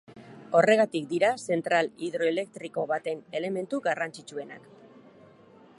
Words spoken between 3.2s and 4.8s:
elementu garrantzitsuenak.